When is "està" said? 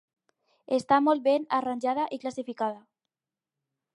0.77-0.97